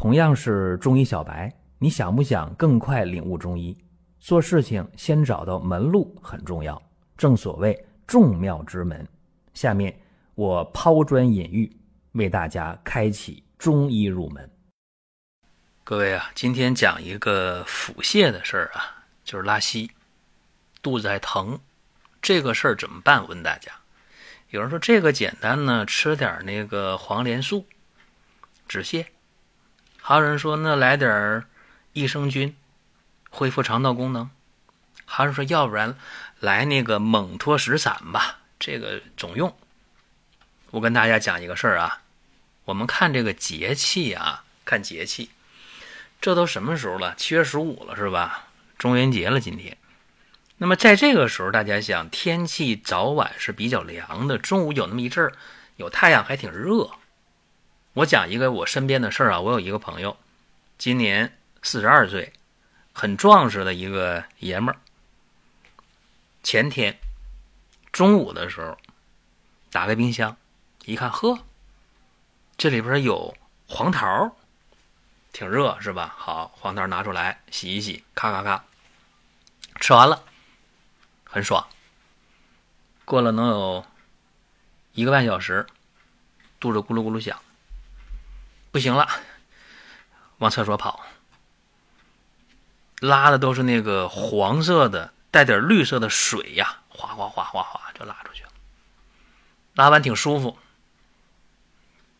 [0.00, 3.76] 同样是中医小白，你想不想更快领悟中医？
[4.18, 6.82] 做事情先找到门路很重要，
[7.18, 9.06] 正所谓众妙之门。
[9.52, 9.94] 下面
[10.34, 11.70] 我抛砖引玉，
[12.12, 14.50] 为大家开启中医入门。
[15.84, 19.90] 各位啊，今天讲一个腹泻的事儿啊，就是拉稀，
[20.80, 21.60] 肚子还疼，
[22.22, 23.28] 这个事儿怎么办？
[23.28, 23.70] 问大家。
[24.48, 27.66] 有人说这个简单呢，吃点那个黄连素
[28.66, 29.04] 止泻。
[30.00, 31.44] 还有人说那来点
[31.92, 32.56] 益生菌，
[33.30, 34.28] 恢复肠道功能。
[35.04, 35.96] 还是说要不然
[36.38, 39.54] 来那个蒙脱石散吧，这个总用。
[40.70, 42.02] 我跟大家讲一个事儿啊，
[42.64, 45.30] 我们看这个节气啊，看节气，
[46.20, 47.14] 这都什么时候了？
[47.16, 48.46] 七月十五了是吧？
[48.78, 49.76] 中元节了今天。
[50.58, 55.32] 那么在这个时候，大家想，天气早晚是比较凉的，中午有那么一阵儿
[55.76, 56.90] 有太阳，还挺热。
[57.94, 60.16] 我讲一个我身边的事儿啊，我有一个朋友，
[60.78, 62.32] 今年四十二岁，
[62.92, 64.78] 很壮实的一个爷们儿。
[66.42, 66.98] 前天
[67.90, 68.78] 中午的时候，
[69.72, 70.36] 打开冰箱
[70.84, 71.40] 一看，呵，
[72.56, 74.36] 这里边有黄桃，
[75.32, 76.14] 挺热是吧？
[76.16, 78.64] 好，黄桃拿出来洗一洗，咔咔咔，
[79.80, 80.24] 吃完了。
[81.24, 81.66] 很爽。
[83.04, 83.84] 过了能有
[84.92, 85.66] 一个半小时，
[86.60, 87.40] 肚子咕噜咕噜响，
[88.70, 89.08] 不行了，
[90.38, 91.04] 往厕所跑，
[93.00, 98.50] 拉的都是那个黄色的、带点绿色的水呀，哗哗哗哗哗就拉出去了。
[99.74, 100.58] 拉完挺舒服。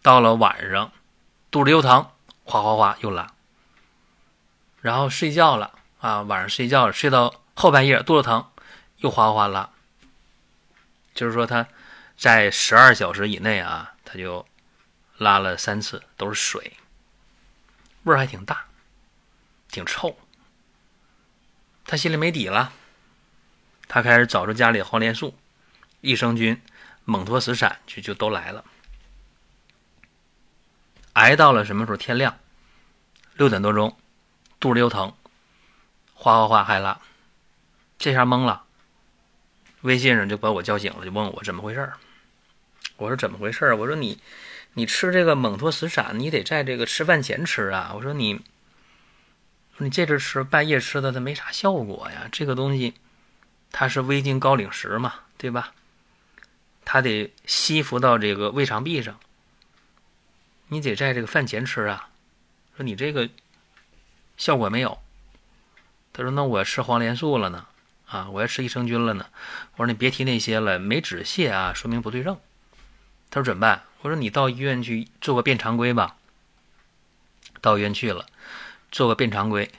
[0.00, 0.92] 到了晚上，
[1.50, 2.10] 肚子又疼，
[2.44, 3.32] 哗哗哗又拉。
[4.80, 8.48] 然后睡觉了啊，晚上睡觉了睡到后半夜，肚子疼。
[8.98, 9.70] 又哗哗拉，
[11.14, 11.68] 就是说他
[12.16, 14.44] 在十二小时以内啊，他就
[15.18, 16.76] 拉了三次，都是水，
[18.04, 18.66] 味儿还挺大，
[19.68, 20.16] 挺臭。
[21.84, 22.72] 他心里没底了，
[23.86, 25.36] 他开始找出家里黄连素、
[26.00, 26.60] 益生菌、
[27.04, 28.64] 蒙脱石散，就就都来了。
[31.14, 31.96] 挨到了什么时候？
[31.96, 32.38] 天亮，
[33.34, 33.98] 六点多钟，
[34.60, 35.12] 肚子又疼，
[36.14, 37.00] 哗哗哗还拉，
[37.98, 38.64] 这下懵了。
[39.80, 41.98] 微信上就把我叫醒了，就问我怎么回事儿。
[42.96, 43.76] 我说怎么回事儿？
[43.76, 44.20] 我说你，
[44.74, 47.92] 你吃这个蒙脱石散，你得在这个吃饭前吃啊。
[47.94, 48.40] 我说你，
[49.78, 52.28] 你这阵吃半夜吃的，它没啥效果呀。
[52.30, 52.94] 这个东西
[53.72, 55.72] 它是微晶高岭石嘛，对吧？
[56.84, 59.18] 它得吸附到这个胃肠壁上，
[60.68, 62.08] 你得在这个饭前吃啊。
[62.76, 63.28] 说你这个
[64.36, 64.98] 效果没有。
[66.12, 67.66] 他说那我吃黄连素了呢。
[68.06, 69.26] 啊，我要吃益生菌了呢。
[69.76, 72.40] 我说你别提那些了，没止泻啊，说明不对症。
[73.30, 73.82] 他说怎么办？
[74.00, 76.16] 我说你到医院去做个便常规吧。
[77.60, 78.26] 到医院去了，
[78.90, 79.70] 做个便常规，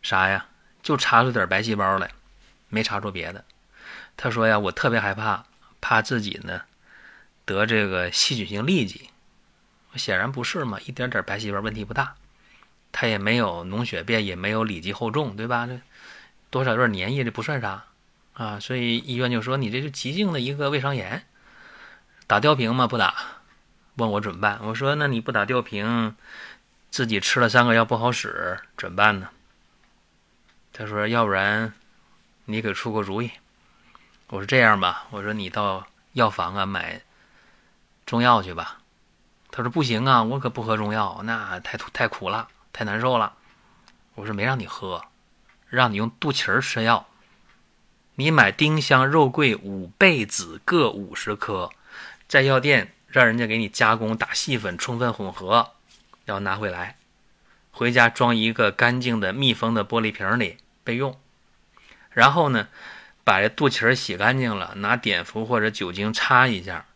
[0.00, 0.46] 啥呀？
[0.82, 2.10] 就查出点白细胞来，
[2.68, 3.44] 没查出别的。
[4.16, 5.44] 他说呀，我特别害怕，
[5.80, 6.62] 怕自己呢
[7.44, 9.10] 得这个细菌性痢疾。
[9.96, 12.14] 显然不是嘛，一点点白细胞问题不大，
[12.92, 15.68] 他也没有脓血便，也没有里积厚重，对吧？
[16.48, 17.84] 多少有点粘液，这不算啥
[18.34, 21.26] 啊，所以医院就说你这是急性的一个胃肠炎，
[22.30, 22.86] 打吊瓶吗？
[22.86, 23.12] 不打，
[23.96, 24.60] 问我怎么办？
[24.62, 26.14] 我说那你不打吊瓶，
[26.88, 29.30] 自己吃了三个药不好使，怎么办呢？
[30.72, 31.72] 他说要不然
[32.44, 33.32] 你给出个主意。
[34.28, 37.02] 我说这样吧，我说你到药房啊买
[38.06, 38.78] 中药去吧。
[39.50, 43.32] 他说不行啊，我可不喝中药，那太太苦了，太难受了。
[44.14, 45.02] 我说没让你喝。
[45.68, 47.08] 让你用肚脐儿吃药，
[48.14, 51.70] 你买丁香、肉桂、五倍子各五十克，
[52.30, 55.72] 在药店让人家给你加工打细粉，充分混合，
[56.24, 56.96] 然后拿回来，
[57.72, 61.18] 回家装一个干净的密封的玻璃瓶里备用。
[62.10, 62.68] 然后呢，
[63.24, 66.86] 把这肚脐儿洗干净了，拿碘伏或者酒精擦一下，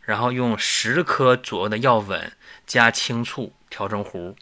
[0.00, 2.32] 然后用十颗左右的药粉
[2.66, 4.34] 加清醋调成糊，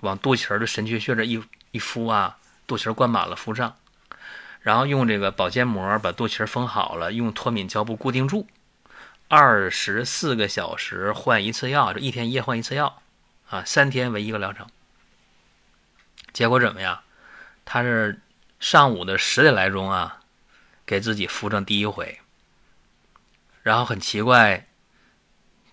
[0.00, 2.36] 往肚脐儿的神阙穴这一一敷啊。
[2.66, 3.74] 肚脐灌满了，敷上，
[4.60, 8.46] 然后用这个保鲜膜把肚脐封好了，用脱敏胶布固定住，
[9.30, 13.00] 二十四个小时换一次药，就一天一夜换一次药，
[13.48, 14.66] 啊，三天为一个疗程。
[16.32, 17.00] 结果怎么样？
[17.64, 18.20] 他是
[18.58, 20.22] 上午的十点来钟啊，
[20.84, 22.18] 给自己敷上第一回，
[23.62, 24.66] 然后很奇怪，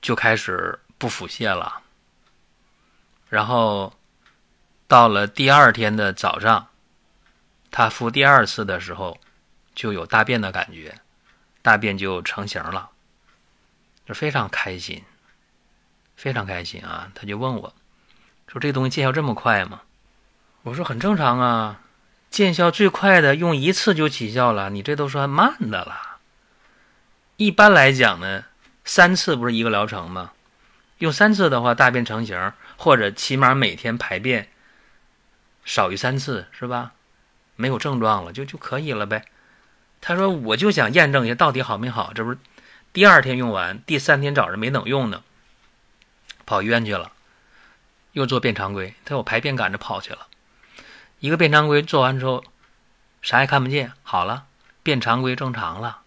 [0.03, 1.81] 就开始不腹泻了，
[3.27, 3.91] 然后
[4.87, 6.67] 到了第二天的早上。
[7.71, 9.19] 他敷第二次的时候，
[9.73, 11.01] 就有大便的感觉，
[11.63, 12.91] 大便就成型了，
[14.07, 15.03] 就非常开心，
[16.15, 17.11] 非常开心啊！
[17.13, 17.73] 他就问我，
[18.47, 19.81] 说这东西见效这么快吗？
[20.63, 21.81] 我说很正常啊，
[22.29, 26.19] 见效最快的用一次就起效了，你这都算慢的了。
[27.35, 28.45] 一般来讲呢，
[28.85, 30.31] 三次不是一个疗程吗？
[30.99, 34.47] 用三次的话，大便成型，或者起码每天排便
[35.65, 36.93] 少于三次，是吧？
[37.57, 39.25] 没有症状了就就可以了呗。
[39.99, 42.37] 他说我就想验证一下到底好没好，这不是
[42.97, 45.21] 第二天用完，第三天早上没等用呢，
[46.47, 47.11] 跑医院去了，
[48.13, 50.25] 又做便常规，他有排便赶着跑去了。
[51.19, 52.43] 一个便常规做完之后，
[53.21, 54.47] 啥也看不见，好了，
[54.81, 56.01] 便常规正常了。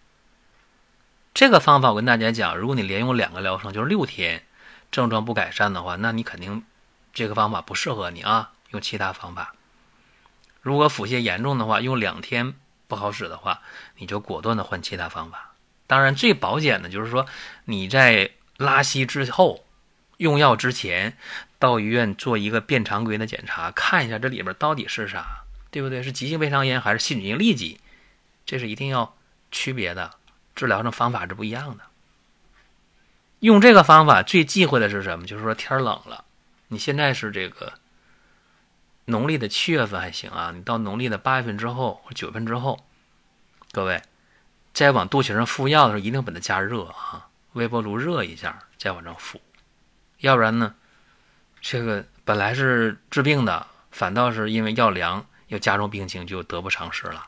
[1.33, 4.43] 这个方法我跟大家讲，如果你连用两个疗程，就是六天，
[4.91, 6.65] 症状不改善的话，那你肯定
[7.13, 9.55] 这个方法不适合你啊，用其他方法。
[10.59, 12.53] 如果腹泻严重的话，用两天
[12.89, 13.61] 不好使的话，
[13.95, 15.50] 你就果断的换其他方法。
[15.91, 17.25] 当然，最保险的就是说
[17.65, 19.65] 你在拉稀之后，
[20.15, 21.17] 用药之前。
[21.59, 26.01] 到医院做一个便常规的检查，看一下这里边到底是啥，对不对？
[26.01, 27.79] 是急性胃肠炎还是细菌性痢疾？
[28.47, 29.15] 这是一定要
[29.51, 30.09] 区别的，
[30.55, 31.83] 治疗上方法是不一样的。
[33.41, 35.27] 用这个方法最忌讳的是什么？
[35.27, 36.25] 就是说天冷了，
[36.69, 37.73] 你现在是这个
[39.05, 42.83] 农历的七月份还行啊，你到农历的八月份之后或九月份之后，
[43.71, 44.01] 各位
[44.73, 49.39] 再往肚脐上敷药的时候，一定把它加热啊，微波炉热一下再往上敷，
[50.19, 50.75] 要不然呢？
[51.61, 57.27] 这个本来是治病的，反倒是因为药凉要加重病情，就得不偿失了。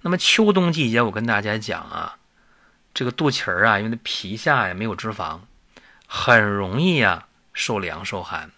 [0.00, 2.16] 那么秋冬季节，我跟大家讲啊，
[2.94, 5.40] 这个肚脐儿啊，因为它皮下呀没有脂肪，
[6.06, 8.50] 很容易啊受凉受寒，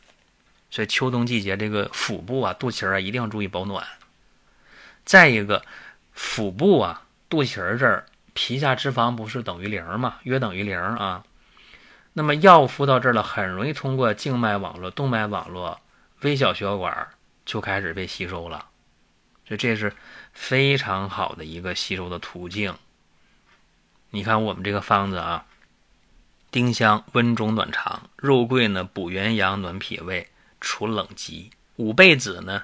[0.70, 3.86] 所以秋冬季节这个腹部啊、肚脐儿啊一定要注意保暖。
[5.04, 5.64] 再一个，
[6.12, 7.03] 腹部啊、
[7.34, 11.24] 肚脐儿这儿皮下脂肪不是等于零嘛，约等于零啊。
[12.12, 15.80] 那么药敷到这儿了，很容易通过静脉网络、动脉网络、
[16.20, 17.08] 微小血管
[17.44, 18.66] 就开始被吸收了，
[19.48, 19.92] 所以这是
[20.32, 22.76] 非常好的一个吸收的途径。
[24.10, 25.46] 你看我们这个方子啊，
[26.52, 30.28] 丁香温中暖肠，肉桂呢补元阳暖脾胃
[30.60, 32.62] 除冷疾，五倍子呢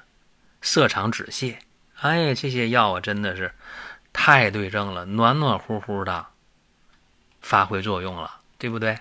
[0.63, 1.57] 涩肠止泻。
[1.97, 3.53] 哎，这些药啊真的是
[4.13, 6.27] 太对症了，暖暖乎乎的
[7.41, 8.99] 发挥作用了，对不对？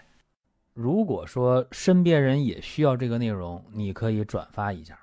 [0.74, 4.98] 如果说身边人也需要这个内容，你可以转发一下。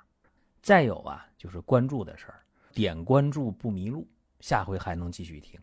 [0.61, 2.41] 再有啊，就是关注的事儿，
[2.73, 4.07] 点关注不迷路，
[4.39, 5.59] 下回还能继续听。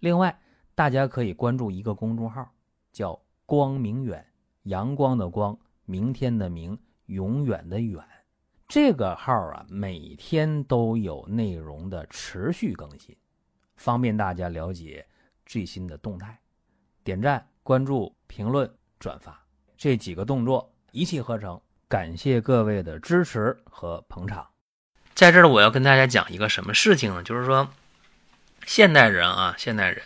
[0.00, 0.38] 另外，
[0.74, 2.46] 大家可以关注一个公众号，
[2.92, 4.24] 叫“光明远”，
[4.64, 8.04] 阳光的光，明天的明，永远的远。
[8.68, 13.16] 这个号啊，每天都有内容的持续更新，
[13.76, 15.06] 方便大家了解
[15.44, 16.38] 最新的动态。
[17.04, 18.68] 点赞、关注、评论、
[18.98, 19.40] 转发。
[19.76, 24.48] 这几个动作一气呵成，感谢各位的支持和捧场。
[25.14, 27.22] 在这儿，我要跟大家讲一个什么事情呢？
[27.22, 27.68] 就是说，
[28.66, 30.02] 现代人啊，现代人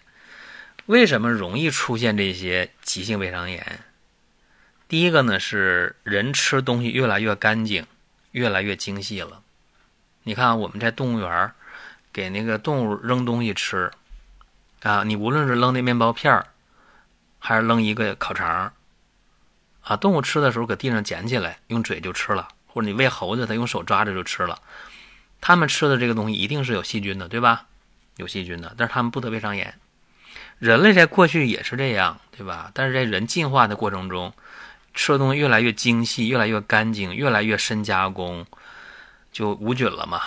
[0.86, 3.80] 为什么容易出现这些急性胃肠炎？
[4.88, 7.86] 第一个呢，是人吃东西越来越干净，
[8.32, 9.42] 越来越精细了。
[10.24, 11.52] 你看，我们在动物园
[12.12, 13.90] 给那个动物扔东西吃
[14.82, 16.46] 啊，你无论是扔那面包片儿，
[17.38, 18.72] 还是扔一个烤肠。
[19.82, 24.58] 啊，动物吃的时候搁地上捡起来，用嘴就吃了，或者你喂猴子，它用手抓着就吃了。
[25.40, 27.66] 它们吃的这个东西一定是有细菌的，对吧？
[28.16, 29.74] 有细菌的，但是它们不得胃肠炎。
[30.58, 32.70] 人类在过去也是这样，对吧？
[32.74, 34.32] 但是在人进化的过程中，
[34.92, 38.44] 吃的东西越来越精细，越来越干净，越来越深加工，
[39.32, 40.20] 就无菌了嘛。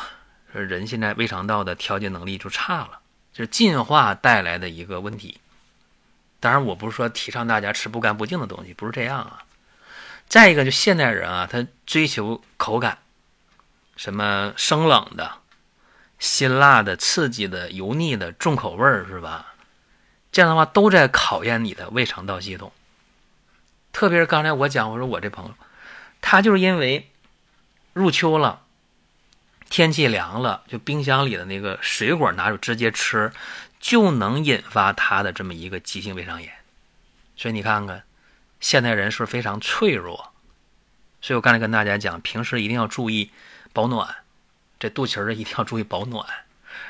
[0.62, 3.00] 人现在胃肠道的调节能力就差了，
[3.31, 5.39] 就是进化带来的一个问题。
[6.39, 9.43] 当然，我不是说提倡大家吃不干不净的东西，不是这样啊。
[10.27, 12.98] 再一个，就现代人啊，他追求口感，
[13.95, 15.39] 什么生冷的、
[16.19, 19.53] 辛辣的、刺激的、油腻的、重口味儿，是吧？
[20.31, 22.72] 这样的话都在考验你的胃肠道系统。
[23.91, 25.53] 特别是刚才我讲，我说我这朋友，
[26.19, 27.10] 他就是因为
[27.93, 28.62] 入秋了，
[29.74, 33.32] 天气凉了，就冰箱里的那个水果拿出直接吃。
[33.80, 36.50] 就能引发他的这么一个急性胃肠炎，
[37.36, 38.03] 所以你看看，
[38.62, 40.32] 现代人是非常脆弱，
[41.22, 43.32] 所以我刚才跟大家讲，平时一定要注意
[43.74, 44.08] 保暖，
[44.80, 46.25] 这肚脐儿一定要注意保暖，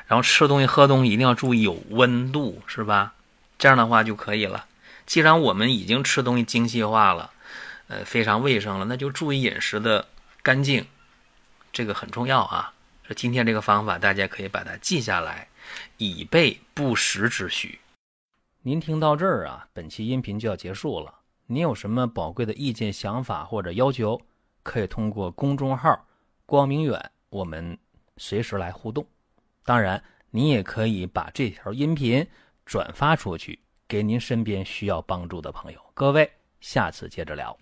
[0.06, 3.14] 然后吃东西喝东西一定要注意有温度，是吧？
[3.58, 4.66] 这样的话就可以了。
[5.08, 7.32] 既然我们已经吃东西精细化了，
[7.88, 10.10] 呃，非常卫生了，那就注意饮食的
[10.44, 10.86] 干净，
[11.74, 15.50] 这个很重要啊说今天这个方法大家可以把它记下来
[15.98, 17.80] 以备不时之需。
[18.62, 21.14] 您听到这儿啊本期音频就要结束了
[21.48, 24.22] 您有什么宝贵的意见想法或者要求
[24.62, 26.06] 可以通过公众号
[26.46, 27.78] 光明远我们
[28.16, 29.06] 随时来互动。
[29.66, 32.26] 当然您也可以把这条音频
[32.66, 35.80] 转发出去给您身边需要帮助的朋友。
[35.94, 36.30] 各位
[36.62, 37.58] 下次接着聊。